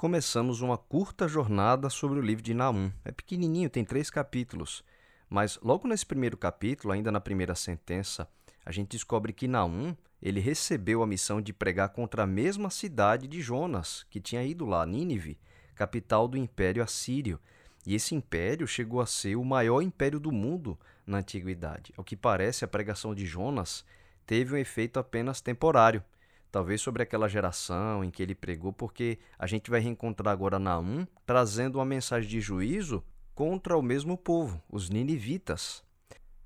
[0.00, 2.90] começamos uma curta jornada sobre o livro de Naum.
[3.04, 4.82] É pequenininho, tem três capítulos.
[5.28, 8.26] Mas logo nesse primeiro capítulo, ainda na primeira sentença,
[8.64, 13.28] a gente descobre que Naum ele recebeu a missão de pregar contra a mesma cidade
[13.28, 15.38] de Jonas, que tinha ido lá, Nínive,
[15.74, 17.38] capital do Império Assírio.
[17.86, 21.92] E esse império chegou a ser o maior império do mundo na antiguidade.
[21.94, 23.84] Ao que parece, a pregação de Jonas
[24.24, 26.02] teve um efeito apenas temporário
[26.50, 31.06] talvez sobre aquela geração em que ele pregou, porque a gente vai reencontrar agora Naum
[31.24, 33.02] trazendo uma mensagem de juízo
[33.34, 35.82] contra o mesmo povo, os ninivitas.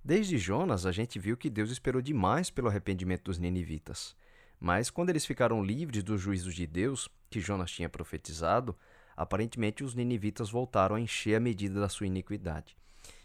[0.05, 4.15] Desde Jonas, a gente viu que Deus esperou demais pelo arrependimento dos ninivitas.
[4.61, 8.77] Mas quando eles ficaram livres dos juízos de Deus, que Jonas tinha profetizado,
[9.17, 12.77] aparentemente os ninivitas voltaram a encher a medida da sua iniquidade.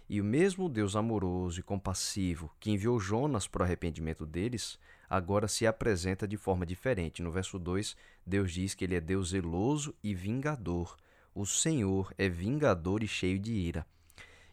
[0.10, 5.48] E o mesmo Deus amoroso e compassivo que enviou Jonas para o arrependimento deles, agora
[5.48, 7.22] se apresenta de forma diferente.
[7.22, 7.96] No verso 2,
[8.26, 10.96] Deus diz que ele é Deus zeloso e vingador.
[11.34, 13.86] O Senhor é vingador e cheio de ira.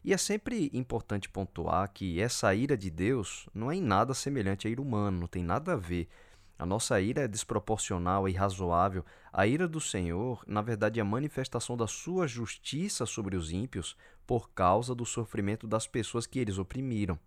[0.05, 4.67] E é sempre importante pontuar que essa ira de Deus não é em nada semelhante
[4.67, 6.09] à ira humana, não tem nada a ver
[6.59, 9.05] a nossa ira é desproporcional e irrazoável.
[9.31, 13.95] A ira do Senhor, na verdade, é a manifestação da sua justiça sobre os ímpios
[14.27, 17.19] por causa do sofrimento das pessoas que eles oprimiram.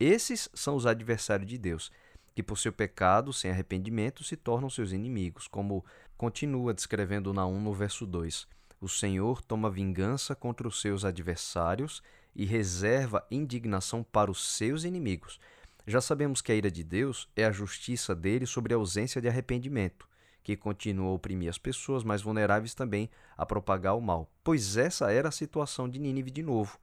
[0.00, 1.92] Esses são os adversários de Deus,
[2.34, 5.84] que por seu pecado, sem arrependimento, se tornam seus inimigos, como
[6.16, 8.46] continua descrevendo Naum no verso 2.
[8.80, 12.02] O Senhor toma vingança contra os seus adversários
[12.34, 15.38] e reserva indignação para os seus inimigos.
[15.86, 19.28] Já sabemos que a ira de Deus é a justiça dele sobre a ausência de
[19.28, 20.08] arrependimento,
[20.42, 25.10] que continua a oprimir as pessoas mais vulneráveis também a propagar o mal, pois essa
[25.10, 26.78] era a situação de Nínive de novo.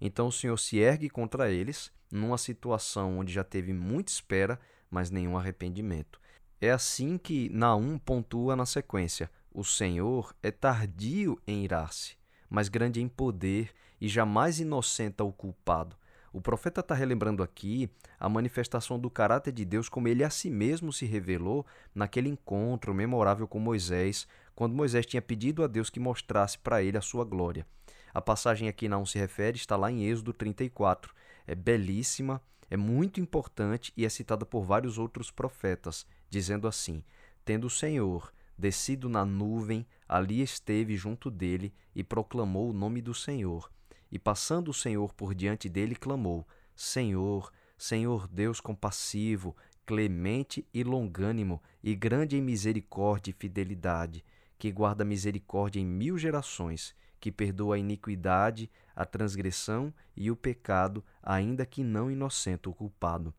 [0.00, 4.58] Então o Senhor se ergue contra eles, numa situação onde já teve muita espera,
[4.90, 6.20] mas nenhum arrependimento.
[6.60, 12.16] É assim que Naum pontua na sequência: O Senhor é tardio em irar-se,
[12.48, 15.96] mas grande em poder e jamais inocenta o culpado.
[16.32, 20.48] O profeta está relembrando aqui a manifestação do caráter de Deus como ele a si
[20.48, 25.98] mesmo se revelou naquele encontro memorável com Moisés, quando Moisés tinha pedido a Deus que
[25.98, 27.66] mostrasse para ele a sua glória.
[28.14, 31.12] A passagem aqui não se refere, está lá em Êxodo 34.
[31.46, 32.40] É belíssima,
[32.70, 37.02] é muito importante e é citada por vários outros profetas, dizendo assim:
[37.44, 43.14] Tendo o Senhor descido na nuvem, ali esteve junto dele e proclamou o nome do
[43.14, 43.70] Senhor.
[44.12, 51.60] E passando o Senhor por diante dele, clamou: Senhor, Senhor Deus compassivo, clemente e longânimo,
[51.82, 54.24] e grande em misericórdia e fidelidade,
[54.58, 61.04] que guarda misericórdia em mil gerações, que perdoa a iniquidade, a transgressão e o pecado,
[61.22, 63.32] ainda que não inocente o culpado.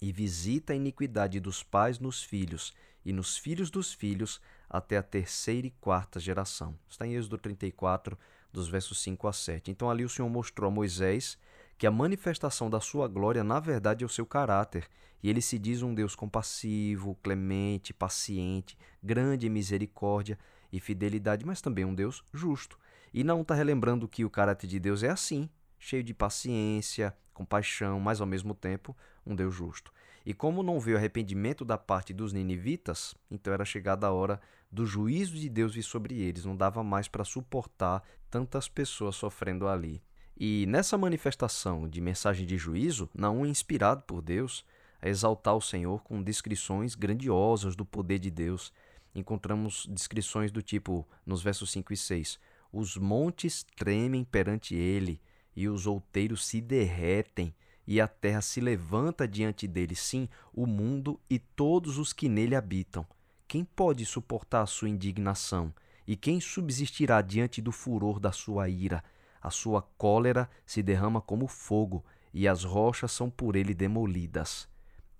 [0.00, 2.74] E visita a iniquidade dos pais nos filhos,
[3.04, 6.78] e nos filhos dos filhos, até a terceira e quarta geração.
[6.88, 8.16] Está em Êxodo 34,
[8.52, 9.70] dos versos 5 a 7.
[9.70, 11.38] Então ali o Senhor mostrou a Moisés
[11.78, 14.86] que a manifestação da sua glória, na verdade, é o seu caráter.
[15.22, 20.38] E ele se diz um Deus compassivo, clemente, paciente, grande em misericórdia
[20.72, 22.78] e fidelidade, mas também um Deus justo.
[23.12, 25.48] E não está relembrando que o caráter de Deus é assim,
[25.78, 29.92] cheio de paciência, compaixão, mas ao mesmo tempo um Deus justo.
[30.24, 34.84] E como não veio arrependimento da parte dos ninivitas, então era chegada a hora do
[34.84, 40.02] juízo de Deus vir sobre eles, não dava mais para suportar tantas pessoas sofrendo ali.
[40.36, 44.64] E nessa manifestação de mensagem de juízo, Naum é inspirado por Deus
[45.02, 48.72] a exaltar o Senhor com descrições grandiosas do poder de Deus.
[49.14, 52.38] Encontramos descrições do tipo, nos versos 5 e 6,
[52.72, 55.20] os montes tremem perante ele,
[55.54, 57.54] e os outeiros se derretem,
[57.86, 62.54] e a terra se levanta diante dele, sim, o mundo e todos os que nele
[62.54, 63.04] habitam.
[63.48, 65.74] Quem pode suportar a sua indignação?
[66.06, 69.02] E quem subsistirá diante do furor da sua ira?
[69.42, 74.68] A sua cólera se derrama como fogo, e as rochas são por ele demolidas.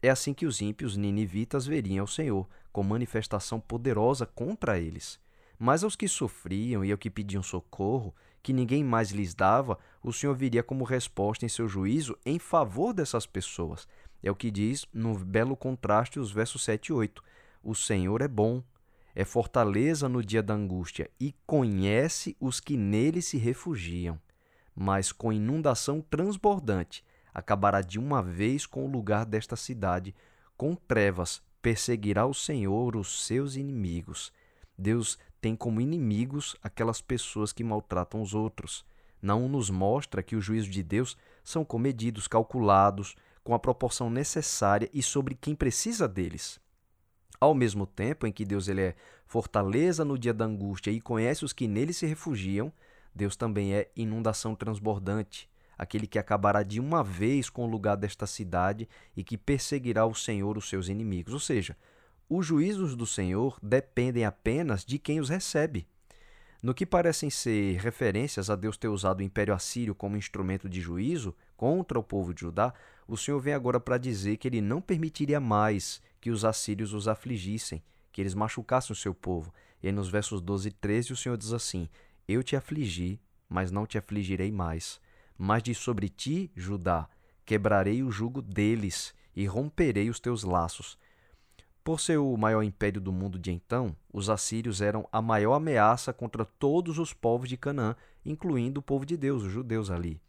[0.02, 5.18] É assim que os ímpios ninivitas veriam o Senhor, com manifestação poderosa contra eles.
[5.62, 10.10] Mas aos que sofriam e aos que pediam socorro, que ninguém mais lhes dava, o
[10.10, 13.86] Senhor viria como resposta em seu juízo em favor dessas pessoas.
[14.22, 17.22] É o que diz no belo contraste os versos 7 e 8.
[17.62, 18.62] O Senhor é bom,
[19.14, 24.18] é fortaleza no dia da angústia e conhece os que nele se refugiam.
[24.74, 27.04] Mas com inundação transbordante
[27.34, 30.14] acabará de uma vez com o lugar desta cidade,
[30.56, 34.32] com trevas perseguirá o Senhor os seus inimigos.
[34.80, 38.84] Deus tem como inimigos aquelas pessoas que maltratam os outros.
[39.22, 44.88] Não nos mostra que os juízos de Deus são comedidos, calculados, com a proporção necessária
[44.92, 46.60] e sobre quem precisa deles.
[47.40, 48.94] Ao mesmo tempo em que Deus ele é
[49.26, 52.70] fortaleza no dia da angústia e conhece os que nele se refugiam,
[53.14, 58.26] Deus também é inundação transbordante, aquele que acabará de uma vez com o lugar desta
[58.26, 61.32] cidade e que perseguirá o Senhor os seus inimigos.
[61.32, 61.76] Ou seja,
[62.30, 65.84] os juízos do Senhor dependem apenas de quem os recebe.
[66.62, 70.80] No que parecem ser referências a Deus ter usado o Império Assírio como instrumento de
[70.80, 72.72] juízo contra o povo de Judá,
[73.08, 77.08] o Senhor vem agora para dizer que ele não permitiria mais que os assírios os
[77.08, 77.82] afligissem,
[78.12, 79.52] que eles machucassem o seu povo.
[79.82, 81.88] E aí, nos versos 12 e 13, o Senhor diz assim:
[82.28, 83.18] Eu te afligi,
[83.48, 85.00] mas não te afligirei mais.
[85.36, 87.08] Mas de sobre ti, Judá,
[87.44, 90.96] quebrarei o jugo deles e romperei os teus laços
[91.82, 96.12] por ser o maior império do mundo de então, os assírios eram a maior ameaça
[96.12, 100.20] contra todos os povos de Canaã, incluindo o povo de Deus, os judeus ali.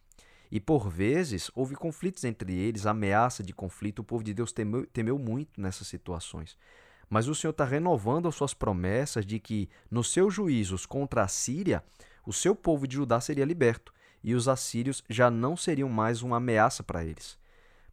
[0.51, 4.86] E por vezes houve conflitos entre eles, ameaça de conflito, o povo de Deus temeu,
[4.88, 6.57] temeu muito nessas situações.
[7.09, 11.27] Mas o Senhor está renovando as suas promessas de que, nos seus juízos contra a
[11.27, 11.83] Síria,
[12.25, 13.94] o seu povo de Judá seria liberto
[14.24, 17.38] e os assírios já não seriam mais uma ameaça para eles.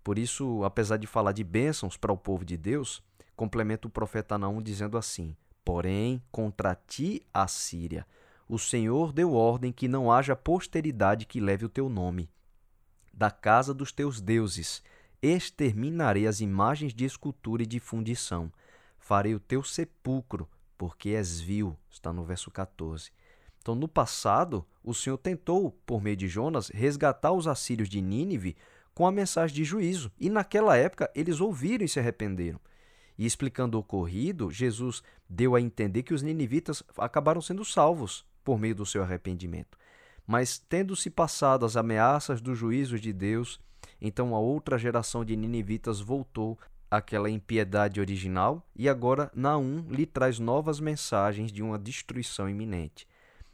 [0.04, 3.02] Por isso, apesar de falar de bênçãos para o povo de Deus,
[3.38, 8.04] complementa o profeta Naum dizendo assim: Porém, contra ti, a Síria,
[8.48, 12.28] o Senhor deu ordem que não haja posteridade que leve o teu nome.
[13.14, 14.82] Da casa dos teus deuses
[15.22, 18.52] exterminarei as imagens de escultura e de fundição.
[18.98, 21.76] Farei o teu sepulcro, porque és vil.
[21.90, 23.12] Está no verso 14.
[23.60, 28.56] Então, no passado, o Senhor tentou, por meio de Jonas, resgatar os assírios de Nínive
[28.94, 30.10] com a mensagem de juízo.
[30.18, 32.60] E naquela época, eles ouviram e se arrependeram.
[33.18, 38.58] E explicando o ocorrido, Jesus deu a entender que os ninivitas acabaram sendo salvos por
[38.58, 39.76] meio do seu arrependimento.
[40.26, 43.60] Mas, tendo-se passado as ameaças dos juízos de Deus,
[44.00, 46.56] então a outra geração de ninivitas voltou
[46.90, 53.06] àquela impiedade original e agora Naum lhe traz novas mensagens de uma destruição iminente.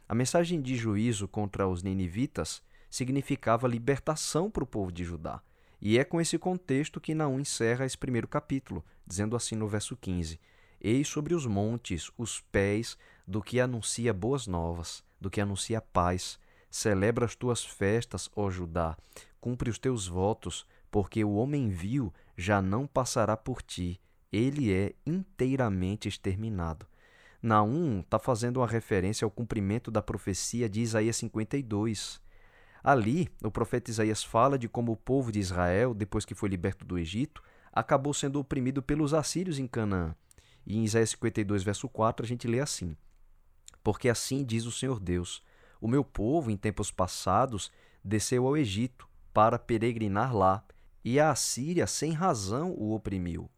[0.07, 5.41] A mensagem de juízo contra os ninivitas significava libertação para o povo de Judá.
[5.87, 9.95] E é com esse contexto que Naum encerra esse primeiro capítulo, dizendo assim no verso
[9.95, 10.39] 15:
[10.81, 12.97] Eis sobre os montes os pés
[13.27, 16.39] do que anuncia boas novas, do que anuncia paz.
[16.71, 18.97] Celebra as tuas festas, ó Judá,
[19.39, 24.01] cumpre os teus votos, porque o homem vil já não passará por ti,
[24.31, 26.87] ele é inteiramente exterminado.
[27.39, 32.24] Naum está fazendo uma referência ao cumprimento da profecia de Isaías 52.
[32.85, 36.85] Ali, o profeta Isaías fala de como o povo de Israel, depois que foi liberto
[36.85, 37.41] do Egito,
[37.73, 40.13] acabou sendo oprimido pelos assírios em Canaã.
[40.67, 42.95] E em Isaías 52, verso 4, a gente lê assim:
[43.83, 45.41] Porque assim diz o Senhor Deus:
[45.81, 47.71] O meu povo, em tempos passados,
[48.03, 50.63] desceu ao Egito para peregrinar lá,
[51.03, 53.49] e a Assíria, sem razão, o oprimiu.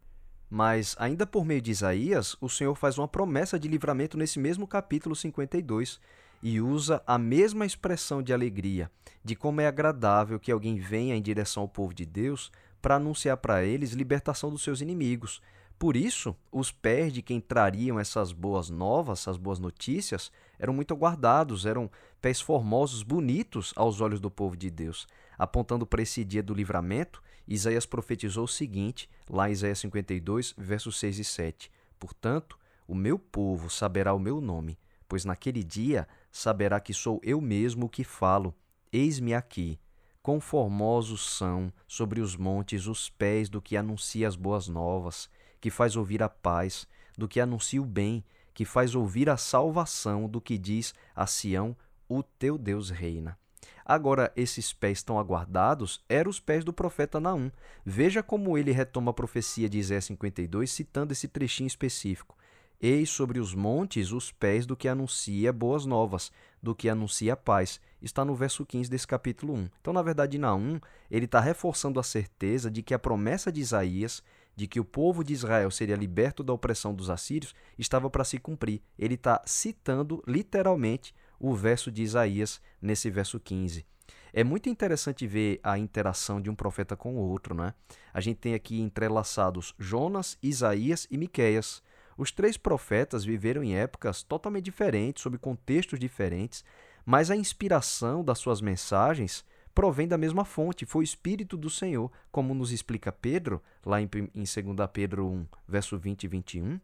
[0.50, 4.66] Mas, ainda por meio de Isaías, o Senhor faz uma promessa de livramento nesse mesmo
[4.66, 6.00] capítulo 52,
[6.42, 8.92] e usa a mesma expressão de alegria,
[9.24, 12.52] de como é agradável que alguém venha em direção ao povo de Deus
[12.82, 15.42] para anunciar para eles libertação dos seus inimigos.
[15.80, 20.94] Por isso, os pés de quem trariam essas boas novas, essas boas notícias, eram muito
[20.94, 21.90] aguardados, eram
[22.20, 25.08] pés formosos, bonitos aos olhos do povo de Deus.
[25.38, 30.98] Apontando para esse dia do livramento, Isaías profetizou o seguinte, lá em Isaías 52, versos
[30.98, 31.72] 6 e 7.
[32.00, 32.58] Portanto,
[32.88, 36.08] o meu povo saberá o meu nome, pois naquele dia
[36.38, 38.54] saberá que sou eu mesmo que falo.
[38.92, 39.80] Eis-me aqui.
[40.22, 45.70] Quão formosos são sobre os montes os pés do que anuncia as boas novas, que
[45.70, 48.24] faz ouvir a paz, do que anuncia o bem,
[48.54, 51.76] que faz ouvir a salvação, do que diz a Sião:
[52.08, 53.38] O teu Deus reina.
[53.84, 57.50] Agora, esses pés tão aguardados eram os pés do profeta Naum.
[57.86, 62.37] Veja como ele retoma a profecia de Isaías 52, citando esse trechinho específico.
[62.80, 66.32] Eis sobre os montes os pés do que anuncia boas novas,
[66.62, 67.82] do que anuncia paz.
[68.00, 69.70] Está no verso 15 desse capítulo 1.
[69.82, 70.80] Então, na verdade, Naum,
[71.10, 74.22] ele está reforçando a certeza de que a promessa de Isaías,
[74.56, 78.38] de que o povo de Israel seria liberto da opressão dos assírios, estava para se
[78.38, 78.84] cumprir.
[78.98, 83.84] Ele está citando literalmente o verso de Isaías nesse verso 15.
[84.32, 87.74] É muito interessante ver a interação de um profeta com o outro, né?
[88.14, 91.82] A gente tem aqui entrelaçados Jonas, Isaías e Miqueias.
[92.18, 96.66] Os três profetas viveram em épocas totalmente diferentes, sob contextos diferentes,
[97.06, 99.46] mas a inspiração das suas mensagens
[99.78, 104.10] provém da mesma fonte, foi o Espírito do Senhor, como nos explica Pedro, lá em,
[104.34, 106.80] em 2 Pedro 1, verso 20 e 21.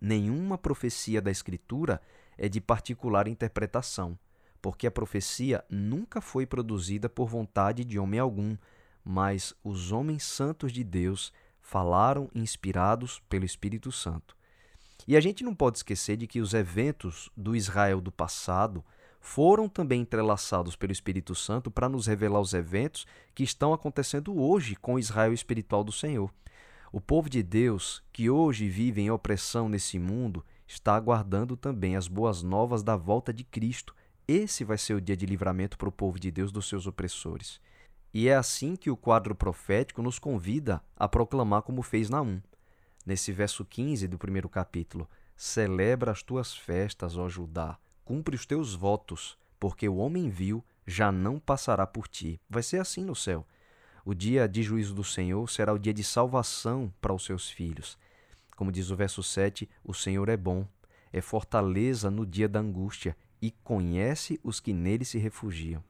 [0.00, 2.00] Nenhuma profecia da Escritura
[2.38, 4.18] é de particular interpretação,
[4.62, 8.56] porque a profecia nunca foi produzida por vontade de homem algum,
[9.04, 14.34] mas os homens santos de Deus falaram inspirados pelo Espírito Santo.
[15.06, 18.84] E a gente não pode esquecer de que os eventos do Israel do passado
[19.20, 24.76] foram também entrelaçados pelo Espírito Santo para nos revelar os eventos que estão acontecendo hoje
[24.76, 26.32] com o Israel espiritual do Senhor.
[26.92, 32.06] O povo de Deus, que hoje vive em opressão nesse mundo, está aguardando também as
[32.06, 33.94] boas novas da volta de Cristo.
[34.26, 37.60] Esse vai ser o dia de livramento para o povo de Deus dos seus opressores.
[38.14, 42.40] E é assim que o quadro profético nos convida a proclamar como fez Naum
[43.06, 48.74] nesse verso 15 do primeiro capítulo: Celebra as tuas festas, ó Judá, cumpre os teus
[48.74, 52.40] votos, porque o homem vil já não passará por ti.
[52.50, 53.46] Vai ser assim no céu.
[54.04, 57.98] O dia de juízo do Senhor será o dia de salvação para os seus filhos.
[58.54, 60.66] Como diz o verso 7, o Senhor é bom,
[61.12, 65.82] é fortaleza no dia da angústia e conhece os que nele se refugiam.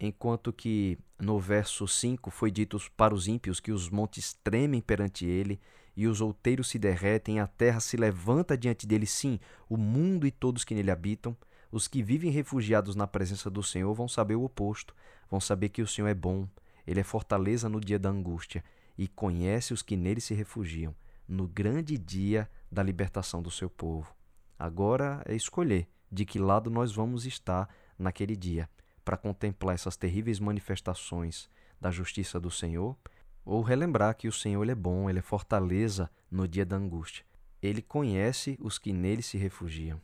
[0.00, 5.26] Enquanto que no verso 5 foi dito para os ímpios que os montes tremem perante
[5.26, 5.60] ele
[5.94, 9.38] e os outeiros se derretem, a terra se levanta diante dele, sim,
[9.68, 11.36] o mundo e todos que nele habitam.
[11.70, 14.94] Os que vivem refugiados na presença do Senhor vão saber o oposto,
[15.30, 16.48] vão saber que o Senhor é bom,
[16.86, 18.64] ele é fortaleza no dia da angústia
[18.96, 20.94] e conhece os que nele se refugiam,
[21.28, 24.12] no grande dia da libertação do seu povo.
[24.58, 28.68] Agora é escolher de que lado nós vamos estar naquele dia,
[29.04, 31.48] para contemplar essas terríveis manifestações
[31.80, 32.96] da justiça do Senhor
[33.44, 37.24] ou relembrar que o Senhor é bom, ele é fortaleza no dia da angústia.
[37.62, 40.00] Ele conhece os que nele se refugiam.